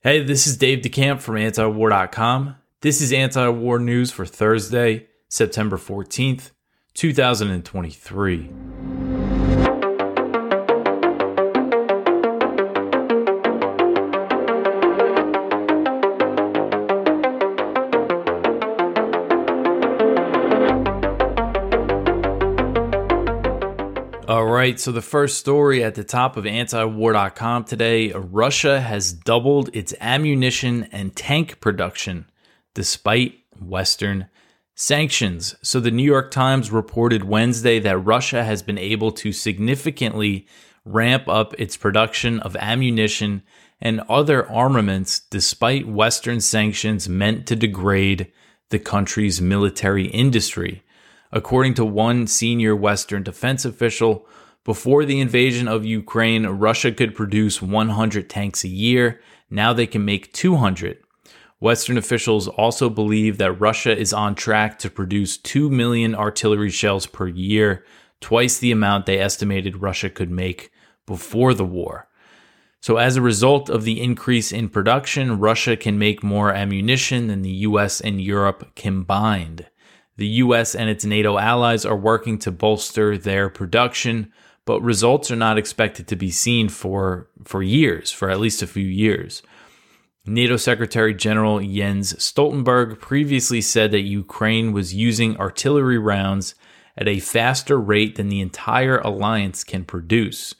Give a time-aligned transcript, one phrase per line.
[0.00, 2.54] Hey, this is Dave DeCamp from antiwar.com.
[2.82, 6.52] This is anti-war news for Thursday, September 14th,
[6.94, 8.48] 2023.
[24.28, 29.70] All right, so the first story at the top of antiwar.com today Russia has doubled
[29.74, 32.30] its ammunition and tank production
[32.74, 34.26] despite Western
[34.74, 35.54] sanctions.
[35.62, 40.46] So the New York Times reported Wednesday that Russia has been able to significantly
[40.84, 43.42] ramp up its production of ammunition
[43.80, 48.30] and other armaments despite Western sanctions meant to degrade
[48.68, 50.82] the country's military industry.
[51.30, 54.26] According to one senior Western defense official,
[54.64, 59.20] before the invasion of Ukraine, Russia could produce 100 tanks a year.
[59.50, 60.98] Now they can make 200.
[61.60, 67.06] Western officials also believe that Russia is on track to produce 2 million artillery shells
[67.06, 67.84] per year,
[68.20, 70.70] twice the amount they estimated Russia could make
[71.06, 72.08] before the war.
[72.80, 77.42] So, as a result of the increase in production, Russia can make more ammunition than
[77.42, 79.66] the US and Europe combined.
[80.18, 84.32] The US and its NATO allies are working to bolster their production,
[84.64, 88.66] but results are not expected to be seen for, for years, for at least a
[88.66, 89.42] few years.
[90.26, 96.56] NATO Secretary General Jens Stoltenberg previously said that Ukraine was using artillery rounds
[96.96, 100.54] at a faster rate than the entire alliance can produce.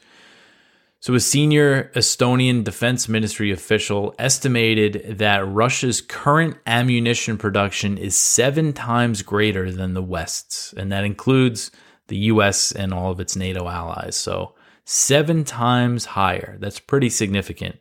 [1.00, 8.72] So, a senior Estonian Defense Ministry official estimated that Russia's current ammunition production is seven
[8.72, 11.70] times greater than the West's, and that includes
[12.08, 14.16] the US and all of its NATO allies.
[14.16, 14.54] So,
[14.84, 16.56] seven times higher.
[16.58, 17.76] That's pretty significant.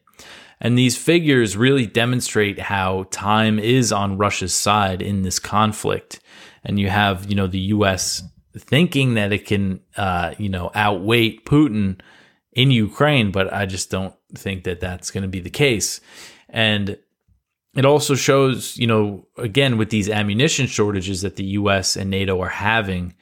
[0.62, 6.20] And these figures really demonstrate how time is on Russia's side in this conflict.
[6.64, 8.22] And you have, you know, the US
[8.56, 12.00] thinking that it can, uh, you know, outweight Putin
[12.58, 16.02] in Ukraine, but I just don't think that that's going to be the case.
[16.50, 16.98] And
[17.76, 22.42] it also shows, you know, again, with these ammunition shortages that the US and NATO
[22.42, 23.14] are having,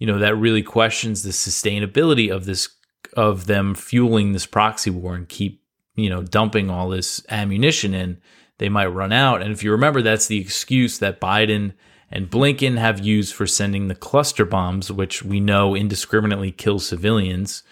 [0.00, 2.70] you know, that really questions the sustainability of this,
[3.16, 5.62] of them fueling this proxy war and keep,
[5.94, 8.20] you know, dumping all this ammunition in.
[8.58, 9.42] They might run out.
[9.42, 11.74] And if you remember, that's the excuse that Biden
[12.10, 17.62] and Blinken have used for sending the cluster bombs, which we know indiscriminately kill civilians.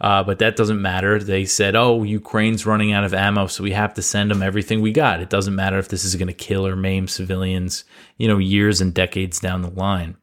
[0.00, 1.18] Uh, but that doesn't matter.
[1.18, 4.80] They said, oh, Ukraine's running out of ammo, so we have to send them everything
[4.80, 5.20] we got.
[5.20, 7.84] It doesn't matter if this is going to kill or maim civilians,
[8.16, 10.16] you know, years and decades down the line.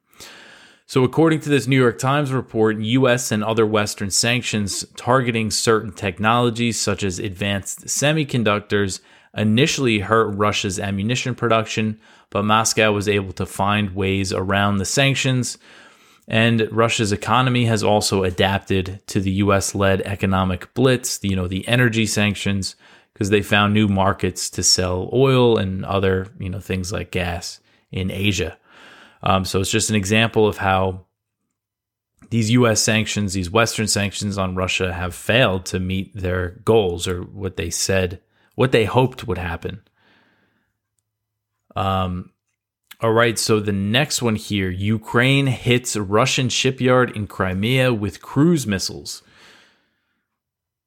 [0.88, 5.92] So, according to this New York Times report, US and other Western sanctions targeting certain
[5.92, 9.02] technologies, such as advanced semiconductors,
[9.36, 12.00] initially hurt Russia's ammunition production,
[12.30, 15.58] but Moscow was able to find ways around the sanctions
[16.28, 21.68] and Russia's economy has also adapted to the US led economic blitz, you know, the
[21.68, 22.76] energy sanctions,
[23.14, 27.60] because they found new markets to sell oil and other, you know, things like gas
[27.92, 28.58] in Asia.
[29.24, 31.06] Um, so it's just an example of how
[32.30, 37.22] these US sanctions, these Western sanctions on Russia have failed to meet their goals or
[37.22, 38.22] what they said,
[38.56, 39.82] what they hoped would happen.
[41.76, 42.32] Um,
[43.00, 48.66] all right, so the next one here Ukraine hits Russian shipyard in Crimea with cruise
[48.66, 49.22] missiles.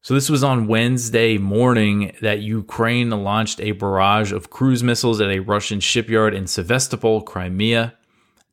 [0.03, 5.31] So, this was on Wednesday morning that Ukraine launched a barrage of cruise missiles at
[5.31, 7.95] a Russian shipyard in Sevastopol, Crimea,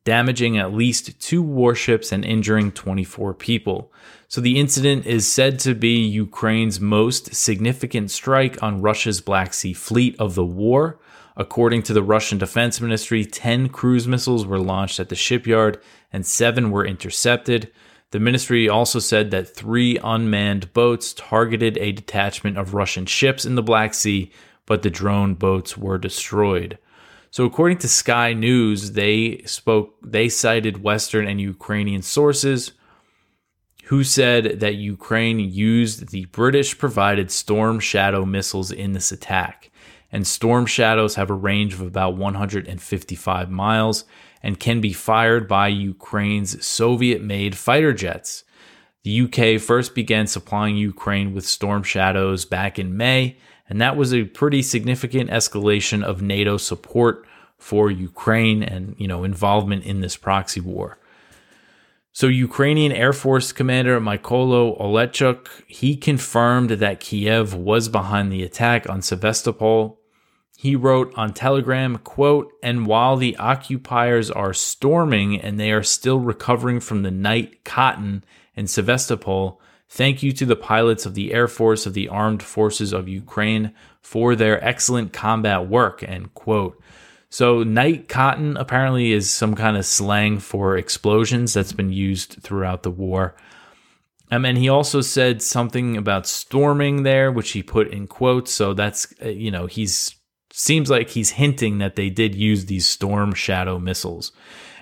[0.04, 3.90] damaging at least two warships and injuring 24 people.
[4.28, 9.72] So, the incident is said to be Ukraine's most significant strike on Russia's Black Sea
[9.72, 11.00] Fleet of the war
[11.40, 15.80] According to the Russian Defense Ministry, 10 cruise missiles were launched at the shipyard
[16.12, 17.70] and seven were intercepted.
[18.10, 23.54] The ministry also said that three unmanned boats targeted a detachment of Russian ships in
[23.54, 24.32] the Black Sea,
[24.66, 26.76] but the drone boats were destroyed.
[27.30, 32.72] So according to Sky News, they spoke they cited Western and Ukrainian sources
[33.84, 39.70] who said that Ukraine used the British provided Storm Shadow missiles in this attack
[40.10, 44.04] and Storm Shadows have a range of about 155 miles
[44.42, 48.44] and can be fired by Ukraine's Soviet made fighter jets.
[49.04, 53.36] The UK first began supplying Ukraine with Storm Shadows back in May,
[53.68, 57.26] and that was a pretty significant escalation of NATO support
[57.58, 60.98] for Ukraine and, you know, involvement in this proxy war.
[62.12, 68.88] So, Ukrainian Air Force Commander Mykola Oleshchuk, he confirmed that Kiev was behind the attack
[68.88, 69.97] on Sevastopol.
[70.60, 76.18] He wrote on Telegram, quote, and while the occupiers are storming and they are still
[76.18, 78.24] recovering from the night cotton
[78.56, 82.92] in Sevastopol, thank you to the pilots of the Air Force of the Armed Forces
[82.92, 86.82] of Ukraine for their excellent combat work, end quote.
[87.30, 92.82] So, night cotton apparently is some kind of slang for explosions that's been used throughout
[92.82, 93.36] the war.
[94.32, 98.52] Um, and he also said something about storming there, which he put in quotes.
[98.52, 100.17] So that's uh, you know he's
[100.58, 104.32] seems like he's hinting that they did use these storm shadow missiles.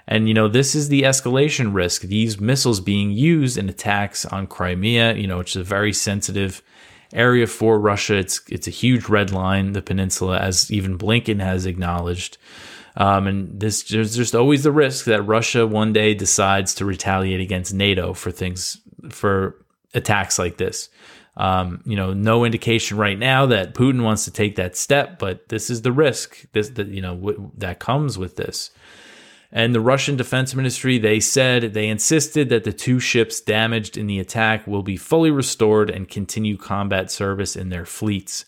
[0.09, 2.03] And you know this is the escalation risk.
[2.03, 6.63] These missiles being used in attacks on Crimea, you know, which is a very sensitive
[7.13, 8.17] area for Russia.
[8.17, 12.39] It's it's a huge red line, the peninsula, as even Blinken has acknowledged.
[12.97, 17.41] Um, and this there's just always the risk that Russia one day decides to retaliate
[17.41, 18.79] against NATO for things
[19.11, 19.57] for
[19.93, 20.89] attacks like this.
[21.37, 25.49] Um, you know, no indication right now that Putin wants to take that step, but
[25.51, 28.71] this is the risk this that you know w- that comes with this.
[29.53, 34.07] And the Russian Defense Ministry, they said they insisted that the two ships damaged in
[34.07, 38.45] the attack will be fully restored and continue combat service in their fleets.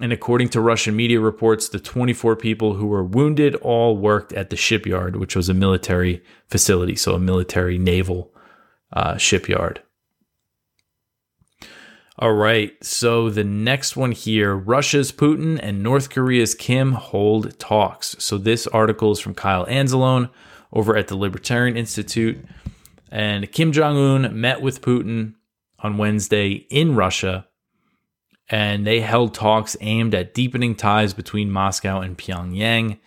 [0.00, 4.50] And according to Russian media reports, the 24 people who were wounded all worked at
[4.50, 8.30] the shipyard, which was a military facility, so a military naval
[8.92, 9.80] uh, shipyard.
[12.18, 18.16] All right, so the next one here Russia's Putin and North Korea's Kim hold talks.
[18.18, 20.30] So this article is from Kyle Anzalone
[20.72, 22.42] over at the Libertarian Institute.
[23.10, 25.34] And Kim Jong un met with Putin
[25.80, 27.48] on Wednesday in Russia,
[28.48, 32.98] and they held talks aimed at deepening ties between Moscow and Pyongyang.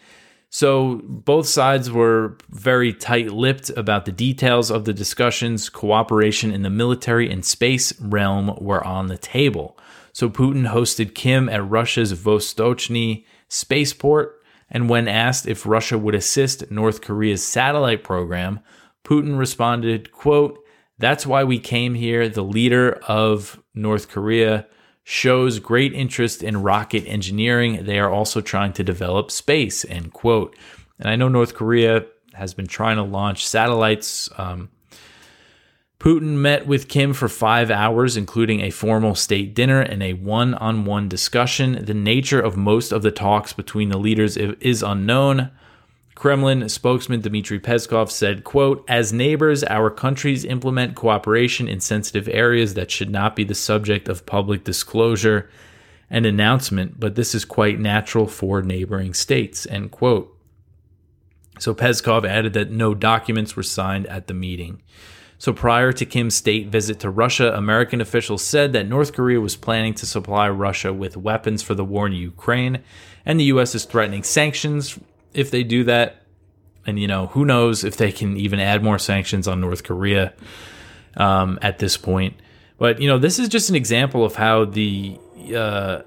[0.49, 5.69] So both sides were very tight lipped about the details of the discussions.
[5.69, 9.77] Cooperation in the military and space realm were on the table.
[10.11, 16.69] So Putin hosted Kim at Russia's Vostochny spaceport, and when asked if Russia would assist
[16.71, 18.59] North Korea's satellite program,
[19.03, 20.59] Putin responded, quote,
[20.97, 22.27] That's why we came here.
[22.27, 24.67] The leader of North Korea
[25.09, 27.83] shows great interest in rocket engineering.
[27.83, 30.55] They are also trying to develop space, end quote.
[30.99, 34.29] And I know North Korea has been trying to launch satellites.
[34.37, 34.69] Um,
[35.99, 40.53] Putin met with Kim for five hours, including a formal state dinner and a one
[40.53, 41.83] on one discussion.
[41.83, 45.49] The nature of most of the talks between the leaders is unknown.
[46.19, 52.73] Kremlin spokesman Dmitry Peskov said, quote, As neighbors, our countries implement cooperation in sensitive areas
[52.73, 55.49] that should not be the subject of public disclosure
[56.09, 60.37] and announcement, but this is quite natural for neighboring states, end quote.
[61.57, 64.81] So Peskov added that no documents were signed at the meeting.
[65.37, 69.55] So prior to Kim's state visit to Russia, American officials said that North Korea was
[69.55, 72.83] planning to supply Russia with weapons for the war in Ukraine,
[73.25, 73.73] and the U.S.
[73.73, 74.99] is threatening sanctions
[75.33, 76.23] if they do that,
[76.85, 80.33] and you know, who knows if they can even add more sanctions on North Korea
[81.17, 82.35] um, at this point.
[82.77, 85.19] But you know, this is just an example of how the
[85.55, 86.01] uh,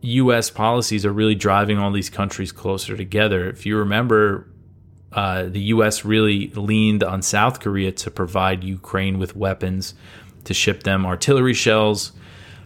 [0.00, 0.50] U.S.
[0.50, 3.48] policies are really driving all these countries closer together.
[3.48, 4.48] If you remember,
[5.12, 6.04] uh, the U.S.
[6.04, 9.94] really leaned on South Korea to provide Ukraine with weapons
[10.44, 12.12] to ship them artillery shells,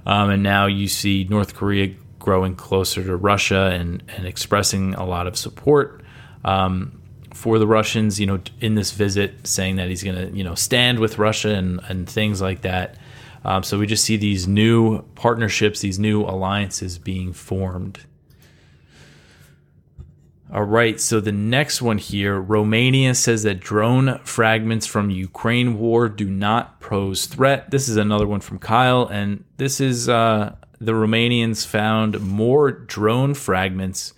[0.05, 5.05] um, and now you see North Korea growing closer to Russia and, and expressing a
[5.05, 6.03] lot of support
[6.45, 7.03] um,
[7.35, 10.55] for the Russians, you know, in this visit, saying that he's going to, you know,
[10.55, 12.97] stand with Russia and, and things like that.
[13.45, 17.99] Um, so we just see these new partnerships, these new alliances being formed.
[20.55, 26.09] All right, so the next one here Romania says that drone fragments from Ukraine war
[26.09, 27.71] do not pose threat.
[27.71, 33.35] This is another one from Kyle, and this is uh, the Romanians found more drone
[33.35, 34.13] fragments.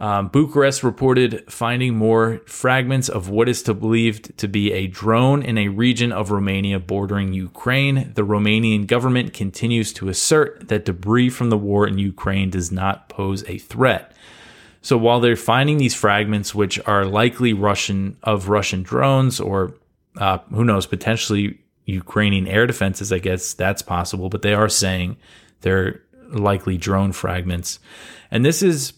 [0.00, 5.42] Um, Bucharest reported finding more fragments of what is to believed to be a drone
[5.42, 8.12] in a region of Romania bordering Ukraine.
[8.14, 13.10] The Romanian government continues to assert that debris from the war in Ukraine does not
[13.10, 14.16] pose a threat.
[14.80, 19.74] So while they're finding these fragments, which are likely Russian of Russian drones or
[20.16, 23.12] uh, who knows, potentially Ukrainian air defenses.
[23.12, 25.16] I guess that's possible, but they are saying
[25.60, 27.78] they're likely drone fragments.
[28.30, 28.92] And this is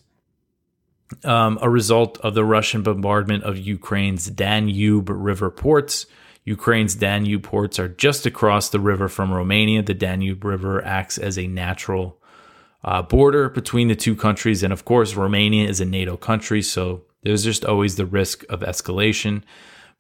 [1.25, 6.07] um, a result of the Russian bombardment of Ukraine's Danube River ports.
[6.45, 9.83] Ukraine's Danube ports are just across the river from Romania.
[9.83, 12.19] The Danube River acts as a natural
[12.85, 14.63] uh, border between the two countries.
[14.63, 18.61] And of course, Romania is a NATO country, so there's just always the risk of
[18.61, 19.43] escalation.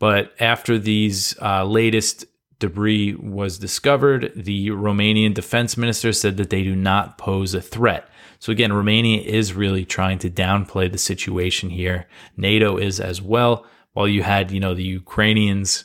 [0.00, 2.24] But after these uh, latest
[2.62, 8.08] debris was discovered, the Romanian defense minister said that they do not pose a threat.
[8.38, 12.06] So again, Romania is really trying to downplay the situation here.
[12.36, 15.84] NATO is as well, while you had, you know, the Ukrainians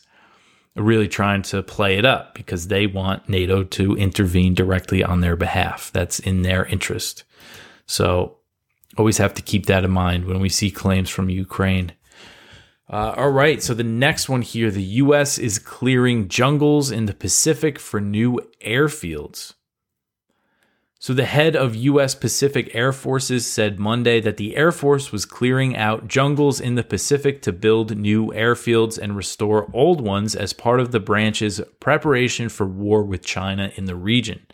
[0.76, 5.36] really trying to play it up because they want NATO to intervene directly on their
[5.36, 5.92] behalf.
[5.92, 7.24] That's in their interest.
[7.88, 8.38] So
[8.98, 11.94] always have to keep that in mind when we see claims from Ukraine.
[12.90, 15.38] Uh, all right, so the next one here the U.S.
[15.38, 19.56] is clearing jungles in the Pacific for new airfields.
[21.00, 22.16] So, the head of U.S.
[22.16, 26.84] Pacific Air Forces said Monday that the Air Force was clearing out jungles in the
[26.84, 32.50] Pacific to build new airfields and restore old ones as part of the branch's preparation
[32.50, 34.48] for war with China in the region.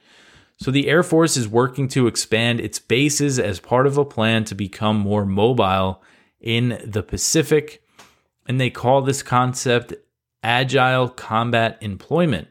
[0.58, 4.44] So, the Air Force is working to expand its bases as part of a plan
[4.46, 6.02] to become more mobile
[6.42, 7.83] in the Pacific,
[8.48, 9.94] and they call this concept
[10.44, 12.48] agile combat employment.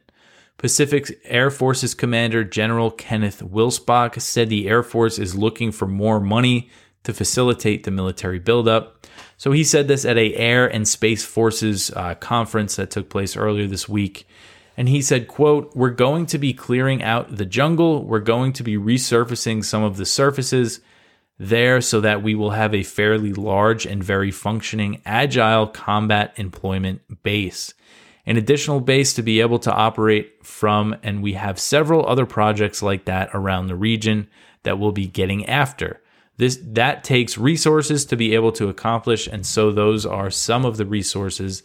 [0.56, 6.20] Pacific Air Force's Commander General Kenneth Wilsbach said the Air Force is looking for more
[6.20, 6.70] money
[7.02, 9.06] to facilitate the military buildup.
[9.36, 13.36] So he said this at a Air and Space Forces uh, conference that took place
[13.36, 14.26] earlier this week.
[14.76, 18.04] And he said, quote, We're going to be clearing out the jungle.
[18.04, 20.80] We're going to be resurfacing some of the surfaces
[21.42, 27.22] there so that we will have a fairly large and very functioning agile combat employment
[27.22, 27.74] base
[28.26, 32.82] an additional base to be able to operate from, and we have several other projects
[32.82, 34.28] like that around the region
[34.62, 36.00] that we'll be getting after.
[36.36, 40.76] This that takes resources to be able to accomplish, and so those are some of
[40.76, 41.62] the resources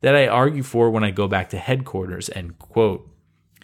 [0.00, 2.30] that I argue for when I go back to headquarters.
[2.30, 3.08] End quote.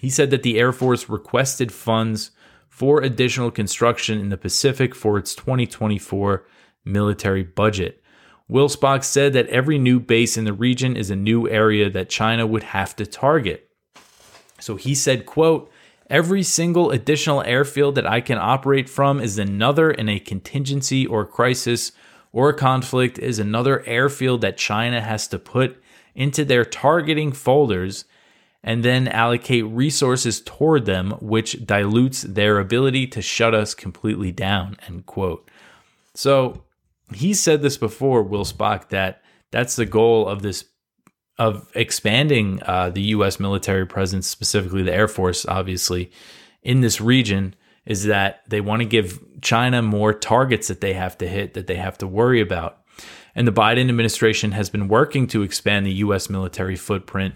[0.01, 2.31] He said that the Air Force requested funds
[2.75, 6.45] for additional construction in the Pacific for its 2024
[6.85, 8.03] military budget.
[8.51, 12.45] Wilsbach said that every new base in the region is a new area that China
[12.45, 13.71] would have to target.
[14.59, 15.71] So he said, quote,
[16.11, 21.25] Every single additional airfield that I can operate from is another in a contingency or
[21.25, 21.93] crisis
[22.33, 25.81] or conflict is another airfield that China has to put
[26.17, 28.05] into their targeting folders
[28.65, 34.79] and then allocate resources toward them, which dilutes their ability to shut us completely down.
[34.89, 35.51] End quote.
[36.15, 36.65] So
[37.13, 40.65] he said this before, Wilsbach, that that's the goal of this
[41.39, 43.39] of expanding uh, the U.S.
[43.39, 46.13] military presence, specifically the Air Force, obviously,
[46.63, 51.19] in this region, is that they want to give China more targets that they have
[51.19, 52.79] to hit, that they have to worry about.
[53.35, 56.31] And the Biden administration has been working to expand the U.S.
[56.31, 57.35] military footprint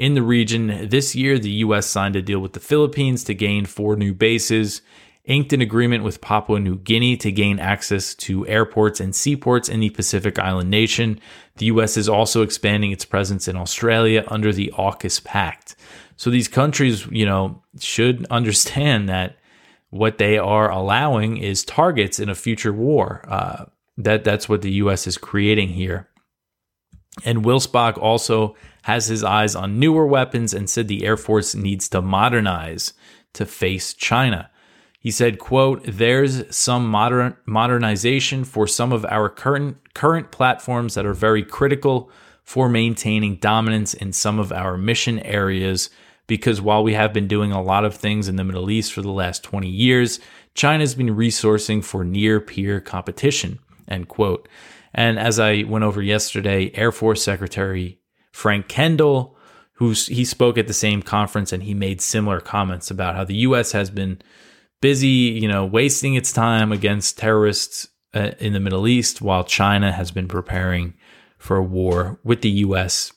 [0.00, 0.88] in the region.
[0.88, 1.86] This year, the U.S.
[1.86, 4.80] signed a deal with the Philippines to gain four new bases
[5.24, 9.80] inked an agreement with Papua New Guinea to gain access to airports and seaports in
[9.80, 11.20] the Pacific Island nation.
[11.56, 11.98] The U.S.
[11.98, 15.76] is also expanding its presence in Australia under the AUKUS Pact.
[16.16, 19.36] So these countries, you know, should understand that
[19.90, 23.22] what they are allowing is targets in a future war.
[23.28, 23.66] Uh,
[23.98, 25.06] that that's what the U.S.
[25.06, 26.08] is creating here.
[27.24, 31.88] And Wilsbach also has his eyes on newer weapons and said the Air Force needs
[31.90, 32.92] to modernize
[33.34, 34.50] to face China.
[34.98, 41.06] He said, quote, there's some modern modernization for some of our current current platforms that
[41.06, 42.10] are very critical
[42.42, 45.88] for maintaining dominance in some of our mission areas
[46.26, 49.02] because while we have been doing a lot of things in the Middle East for
[49.02, 50.20] the last 20 years,
[50.54, 54.48] China's been resourcing for near peer competition, end quote.
[54.92, 58.00] And as I went over yesterday, Air Force Secretary
[58.32, 59.36] Frank Kendall,
[59.74, 63.36] who he spoke at the same conference and he made similar comments about how the
[63.36, 64.20] US has been
[64.80, 69.92] busy, you know, wasting its time against terrorists uh, in the Middle East while China
[69.92, 70.94] has been preparing
[71.38, 73.12] for a war with the US,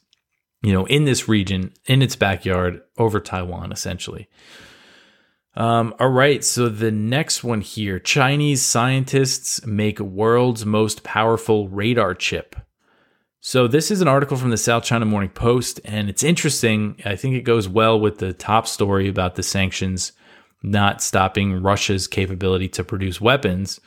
[0.62, 4.30] you know, in this region, in its backyard over Taiwan, essentially.
[5.56, 12.16] Um, all right, so the next one here Chinese scientists make world's most powerful radar
[12.16, 12.56] chip.
[13.40, 17.00] So, this is an article from the South China Morning Post, and it's interesting.
[17.06, 20.14] I think it goes well with the top story about the sanctions
[20.64, 23.82] not stopping Russia's capability to produce weapons.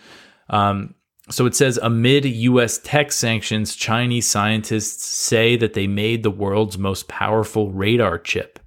[0.51, 0.95] Um,
[1.31, 6.79] so it says amid US tech sanctions, Chinese scientists say that they made the world's
[6.79, 8.61] most powerful radar chip.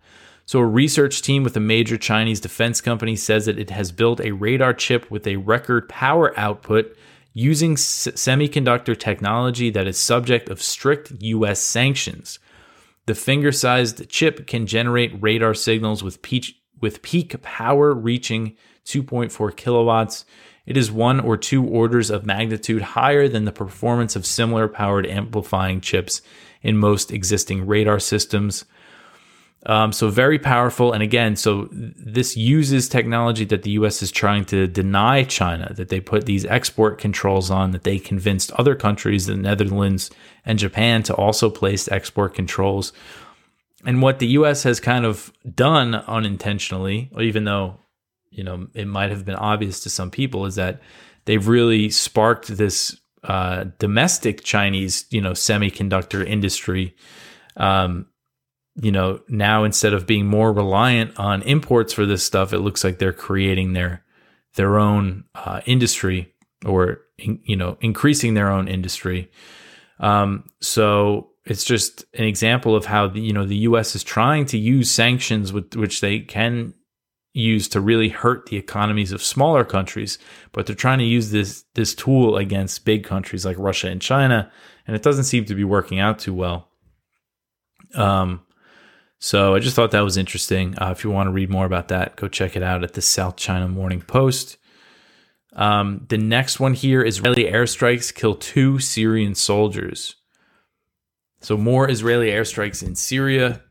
[0.49, 4.19] So, a research team with a major Chinese defense company says that it has built
[4.19, 6.97] a radar chip with a record power output
[7.33, 12.39] using s- semiconductor technology that is subject of strict US sanctions.
[13.05, 16.17] The finger sized chip can generate radar signals with,
[16.81, 20.25] with peak power reaching 2.4 kilowatts.
[20.65, 25.05] it is one or two orders of magnitude higher than the performance of similar powered
[25.05, 26.23] amplifying chips
[26.63, 28.65] in most existing radar systems.
[29.65, 30.93] Um, so very powerful.
[30.93, 35.89] And again, so this uses technology that the US is trying to deny China, that
[35.89, 40.11] they put these export controls on, that they convinced other countries, the Netherlands
[40.45, 42.93] and Japan, to also place export controls.
[43.85, 47.79] And what the US has kind of done unintentionally, even though,
[48.29, 50.81] you know, it might have been obvious to some people, is that
[51.25, 56.95] they've really sparked this uh, domestic Chinese, you know, semiconductor industry.
[57.57, 58.05] Um,
[58.75, 62.83] you know, now instead of being more reliant on imports for this stuff, it looks
[62.83, 64.03] like they're creating their
[64.55, 66.33] their own uh, industry
[66.65, 69.31] or in, you know increasing their own industry.
[69.99, 73.95] Um, so it's just an example of how the, you know the U.S.
[73.95, 76.73] is trying to use sanctions with which they can
[77.33, 80.17] use to really hurt the economies of smaller countries,
[80.51, 84.51] but they're trying to use this this tool against big countries like Russia and China,
[84.87, 86.69] and it doesn't seem to be working out too well.
[87.95, 88.41] Um,
[89.19, 90.79] so I just thought that was interesting.
[90.79, 93.01] Uh, if you want to read more about that, go check it out at the
[93.01, 94.57] South China Morning Post.
[95.53, 100.15] Um, the next one here Israeli airstrikes kill two Syrian soldiers.
[101.41, 103.61] So, more Israeli airstrikes in Syria.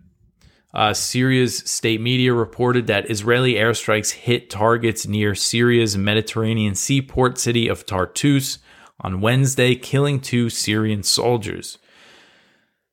[0.75, 7.69] Uh, Syria's state media reported that Israeli airstrikes hit targets near Syria's Mediterranean seaport city
[7.69, 8.59] of Tartus
[9.01, 11.79] on Wednesday, killing two Syrian soldiers.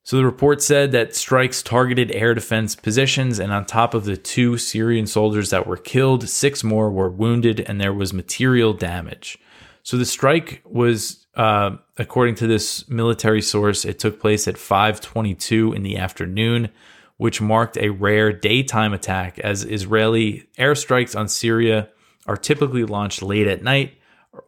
[0.05, 4.15] So the report said that strikes targeted air defense positions, and on top of the
[4.15, 9.39] two Syrian soldiers that were killed, six more were wounded, and there was material damage.
[9.81, 15.73] So the strike was, uh, according to this military source, it took place at 5:22
[15.73, 16.69] in the afternoon,
[17.17, 21.89] which marked a rare daytime attack, as Israeli airstrikes on Syria
[22.27, 23.97] are typically launched late at night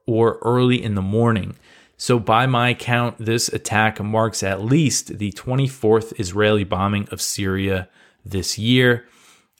[0.05, 1.55] or early in the morning.
[1.99, 7.89] So, by my count, this attack marks at least the 24th Israeli bombing of Syria
[8.23, 9.07] this year.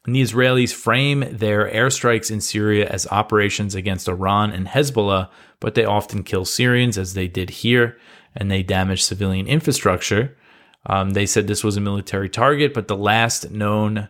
[0.05, 5.29] And the Israelis frame their airstrikes in Syria as operations against Iran and Hezbollah,
[5.59, 7.97] but they often kill Syrians, as they did here,
[8.35, 10.37] and they damage civilian infrastructure.
[10.85, 14.09] Um, they said this was a military target, but the last known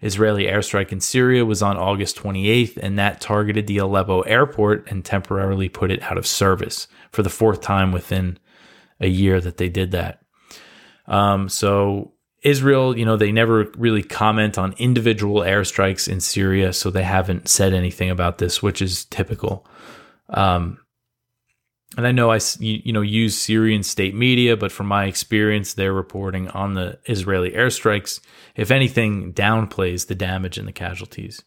[0.00, 5.04] Israeli airstrike in Syria was on August 28th, and that targeted the Aleppo airport and
[5.04, 8.38] temporarily put it out of service for the fourth time within
[9.00, 10.20] a year that they did that.
[11.06, 16.90] Um, so Israel, you know, they never really comment on individual airstrikes in Syria, so
[16.90, 19.66] they haven't said anything about this, which is typical.
[20.28, 20.78] Um,
[21.98, 25.92] and I know I you know use Syrian state media, but from my experience, they're
[25.92, 28.20] reporting on the Israeli airstrikes.
[28.54, 31.42] If anything, downplays the damage and the casualties.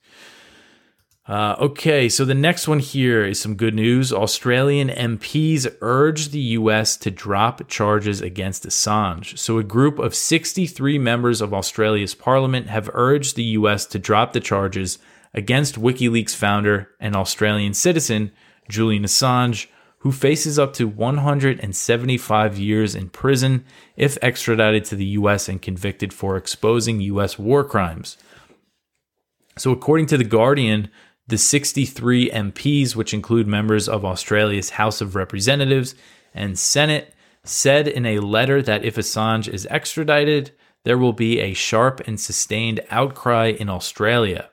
[1.25, 4.11] Uh, okay, so the next one here is some good news.
[4.11, 9.39] Australian MPs urge the US to drop charges against Assange.
[9.39, 14.33] So, a group of 63 members of Australia's parliament have urged the US to drop
[14.33, 14.99] the charges
[15.33, 18.33] against WikiLeaks founder and Australian citizen
[18.67, 19.67] Julian Assange
[20.01, 23.63] who faces up to 175 years in prison
[23.95, 28.17] if extradited to the US and convicted for exposing US war crimes.
[29.57, 30.89] So, according to The Guardian,
[31.27, 35.95] the 63 MPs, which include members of Australia's House of Representatives
[36.33, 40.51] and Senate, said in a letter that if Assange is extradited,
[40.83, 44.50] there will be a sharp and sustained outcry in Australia.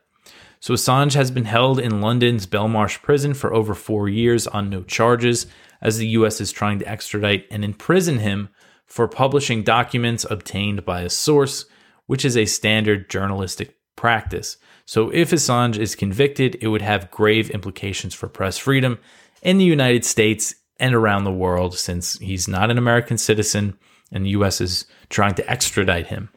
[0.61, 4.83] So Assange has been held in London's Belmarsh prison for over four years on no
[4.83, 5.47] charges,
[5.81, 8.49] as the US is trying to extradite and imprison him
[8.85, 11.67] for publishing documents obtained by a source,
[12.07, 14.57] which is a standard journalistic practice.
[14.87, 18.99] So if Assange is convicted, it would have grave implications for press freedom
[19.43, 23.79] in the United States and around the world, since he's not an American citizen
[24.11, 26.31] and the US is trying to extradite him.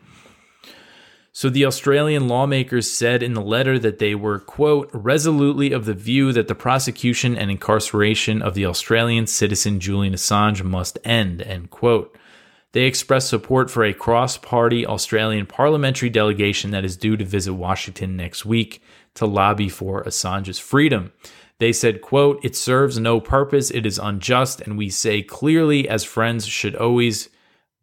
[1.33, 5.93] So the Australian lawmakers said in the letter that they were, quote, resolutely of the
[5.93, 11.69] view that the prosecution and incarceration of the Australian citizen Julian Assange must end, end
[11.69, 12.17] quote.
[12.73, 17.53] They expressed support for a cross party Australian parliamentary delegation that is due to visit
[17.53, 18.81] Washington next week
[19.15, 21.13] to lobby for Assange's freedom.
[21.59, 26.03] They said, quote, it serves no purpose, it is unjust, and we say clearly as
[26.03, 27.29] friends should always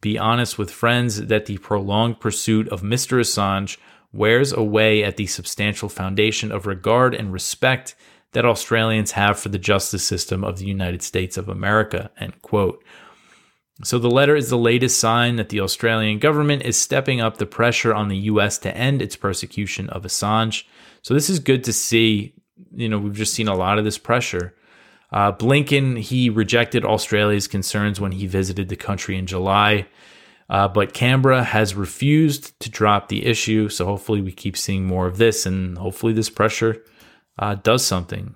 [0.00, 3.20] be honest with friends that the prolonged pursuit of Mr.
[3.20, 3.78] Assange
[4.12, 7.94] wears away at the substantial foundation of regard and respect
[8.32, 12.10] that Australians have for the justice system of the United States of America.
[12.18, 12.84] End quote.
[13.84, 17.46] So the letter is the latest sign that the Australian government is stepping up the
[17.46, 20.64] pressure on the US to end its persecution of Assange.
[21.02, 22.34] So this is good to see.
[22.74, 24.54] You know, we've just seen a lot of this pressure.
[25.10, 29.86] Uh, Blinken, he rejected Australia's concerns when he visited the country in July.
[30.50, 33.68] Uh, but Canberra has refused to drop the issue.
[33.68, 36.82] So hopefully we keep seeing more of this and hopefully this pressure
[37.38, 38.34] uh, does something.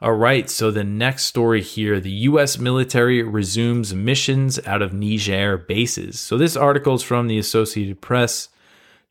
[0.00, 5.56] All right, so the next story here the US military resumes missions out of Niger
[5.56, 6.18] bases.
[6.18, 8.48] So this article is from the Associated Press.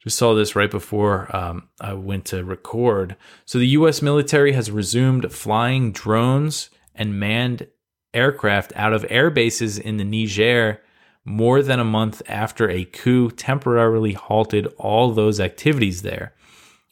[0.04, 3.16] Just saw this right before um, I went to record.
[3.46, 7.68] So the US military has resumed flying drones and manned
[8.14, 10.82] aircraft out of air bases in the Niger
[11.24, 16.34] more than a month after a coup temporarily halted all those activities there.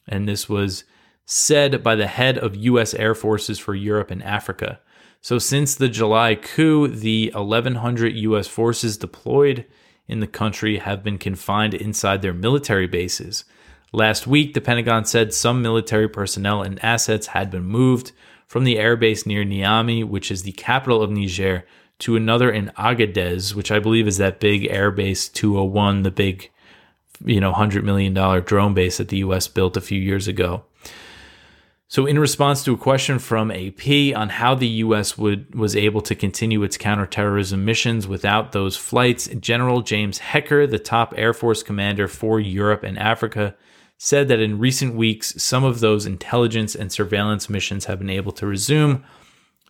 [0.06, 0.84] And this was
[1.24, 2.94] said by the head of U.S.
[2.94, 4.80] Air Forces for Europe and Africa.
[5.20, 8.46] So, since the July coup, the 1,100 U.S.
[8.46, 9.66] forces deployed
[10.10, 13.44] in the country have been confined inside their military bases.
[13.92, 18.12] Last week, the Pentagon said some military personnel and assets had been moved
[18.46, 21.64] from the airbase near Niamey, which is the capital of Niger,
[22.00, 26.50] to another in Agadez, which I believe is that big airbase 201, the big,
[27.24, 28.12] you know, $100 million
[28.44, 30.64] drone base that the US built a few years ago.
[31.90, 35.18] So, in response to a question from AP on how the U.S.
[35.18, 40.78] would was able to continue its counterterrorism missions without those flights, General James Hecker, the
[40.78, 43.56] top Air Force commander for Europe and Africa,
[43.98, 48.30] said that in recent weeks, some of those intelligence and surveillance missions have been able
[48.34, 49.04] to resume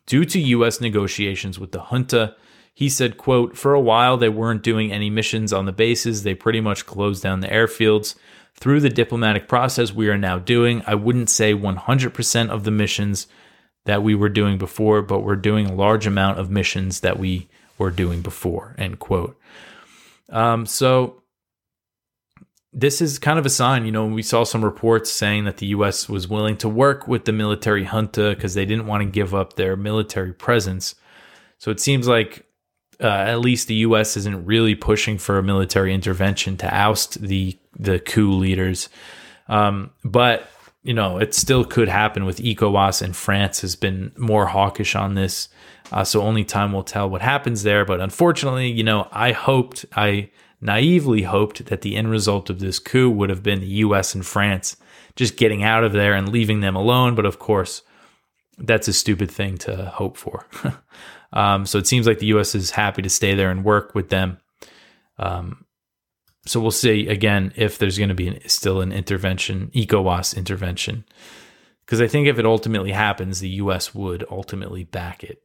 [0.05, 0.79] due to U.S.
[0.79, 2.37] negotiations with the junta.
[2.75, 6.23] He said, quote, For a while, they weren't doing any missions on the bases.
[6.23, 8.15] They pretty much closed down the airfields
[8.61, 10.83] through the diplomatic process we are now doing.
[10.87, 13.27] I wouldn't say 100% of the missions
[13.87, 17.49] that we were doing before, but we're doing a large amount of missions that we
[17.79, 19.39] were doing before, end quote.
[20.29, 21.23] Um, so
[22.73, 25.67] this is kind of a sign, you know, we saw some reports saying that the
[25.69, 29.35] US was willing to work with the military junta because they didn't want to give
[29.35, 30.95] up their military presence.
[31.59, 32.47] So it seems like
[33.03, 34.17] uh, at least the U.S.
[34.17, 38.89] isn't really pushing for a military intervention to oust the the coup leaders.
[39.49, 40.49] Um, but
[40.83, 45.15] you know, it still could happen with ECOWAS, and France has been more hawkish on
[45.15, 45.49] this.
[45.93, 47.85] Uh, so only time will tell what happens there.
[47.85, 52.79] But unfortunately, you know, I hoped, I naively hoped that the end result of this
[52.79, 54.15] coup would have been the U.S.
[54.15, 54.77] and France
[55.17, 57.15] just getting out of there and leaving them alone.
[57.15, 57.83] But of course,
[58.57, 60.47] that's a stupid thing to hope for.
[61.33, 62.55] Um, so it seems like the U.S.
[62.55, 64.39] is happy to stay there and work with them.
[65.19, 65.65] Um,
[66.47, 71.05] so we'll see again if there's going to be an, still an intervention, ECOWAS intervention,
[71.85, 73.95] because I think if it ultimately happens, the U.S.
[73.95, 75.43] would ultimately back it.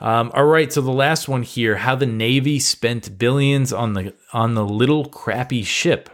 [0.00, 4.14] Um, all right, so the last one here: how the Navy spent billions on the
[4.32, 6.10] on the little crappy ship.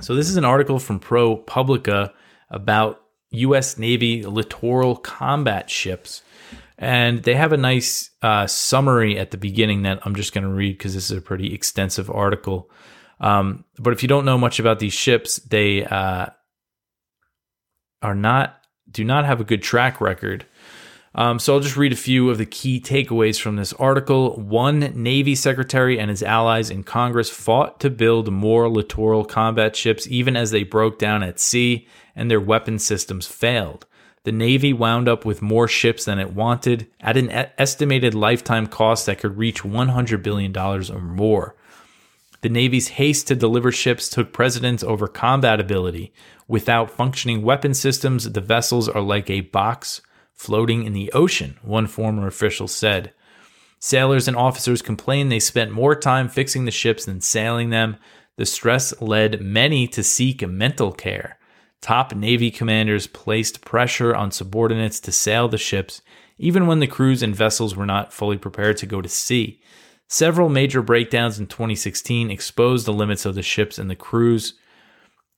[0.00, 2.12] So this is an article from ProPublica
[2.48, 3.76] about U.S.
[3.76, 6.22] Navy littoral combat ships.
[6.76, 10.50] And they have a nice uh, summary at the beginning that I'm just going to
[10.50, 12.70] read because this is a pretty extensive article.
[13.20, 16.26] Um, but if you don't know much about these ships, they uh,
[18.02, 18.60] are not
[18.90, 20.46] do not have a good track record.
[21.16, 24.34] Um, so I'll just read a few of the key takeaways from this article.
[24.40, 30.08] One Navy secretary and his allies in Congress fought to build more littoral combat ships,
[30.08, 33.86] even as they broke down at sea and their weapon systems failed
[34.24, 39.06] the Navy wound up with more ships than it wanted at an estimated lifetime cost
[39.06, 41.54] that could reach $100 billion or more.
[42.40, 46.12] The Navy's haste to deliver ships took precedence over combat ability.
[46.48, 51.86] Without functioning weapon systems, the vessels are like a box floating in the ocean, one
[51.86, 53.12] former official said.
[53.78, 57.96] Sailors and officers complained they spent more time fixing the ships than sailing them.
[58.36, 61.38] The stress led many to seek mental care.
[61.84, 66.00] Top Navy commanders placed pressure on subordinates to sail the ships,
[66.38, 69.60] even when the crews and vessels were not fully prepared to go to sea.
[70.08, 74.54] Several major breakdowns in 2016 exposed the limits of the ships and the crews,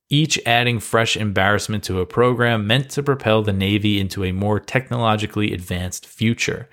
[0.09, 4.61] each adding fresh embarrassment to a program meant to propel the Navy into a more
[4.61, 6.69] technologically advanced future.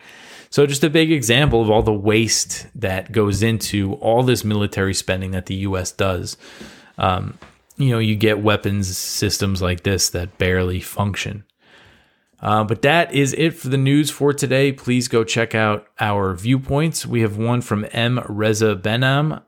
[0.51, 4.93] So, just a big example of all the waste that goes into all this military
[4.93, 5.91] spending that the U.S.
[5.91, 6.37] does.
[6.99, 7.39] Um,
[7.77, 11.43] you know, you get weapons systems like this that barely function.
[12.39, 14.71] Uh, but that is it for the news for today.
[14.71, 17.05] Please go check out our viewpoints.
[17.05, 18.19] We have one from M.
[18.27, 19.41] Reza Behnam,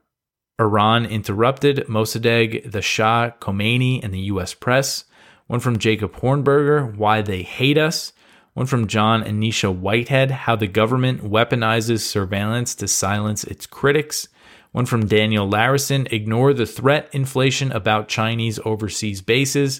[0.59, 4.53] Iran Interrupted, Mossadegh, the Shah, Khomeini, and the U.S.
[4.53, 5.03] press.
[5.47, 8.13] One from Jacob Hornberger, Why They Hate Us.
[8.53, 14.29] One from John and Nisha Whitehead, How the Government Weaponizes Surveillance to Silence Its Critics.
[14.75, 19.79] One from Daniel Larison Ignore the threat inflation about Chinese overseas bases.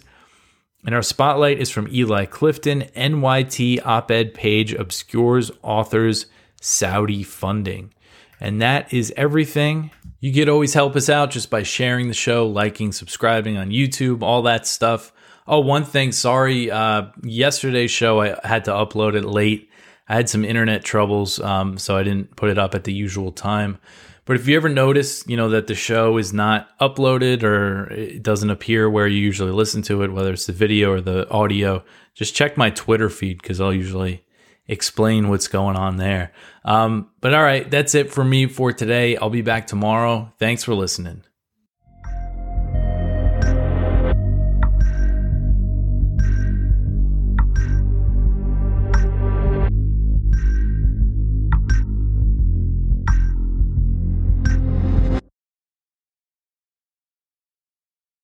[0.85, 2.83] And our spotlight is from Eli Clifton.
[2.95, 6.27] NYT op ed page obscures authors'
[6.61, 7.93] Saudi funding.
[8.39, 9.91] And that is everything.
[10.21, 14.23] You could always help us out just by sharing the show, liking, subscribing on YouTube,
[14.23, 15.11] all that stuff.
[15.45, 16.71] Oh, one thing, sorry.
[16.71, 19.69] Uh, yesterday's show, I had to upload it late.
[20.07, 23.33] I had some internet troubles, um, so I didn't put it up at the usual
[23.33, 23.77] time.
[24.25, 28.23] But if you ever notice, you know, that the show is not uploaded or it
[28.23, 31.83] doesn't appear where you usually listen to it, whether it's the video or the audio,
[32.15, 34.25] just check my Twitter feed because I'll usually
[34.67, 36.31] explain what's going on there.
[36.63, 39.15] Um, but all right, that's it for me for today.
[39.15, 40.33] I'll be back tomorrow.
[40.39, 41.23] Thanks for listening.